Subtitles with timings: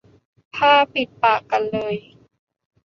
[0.55, 1.95] ผ้าปิดปากกันเลย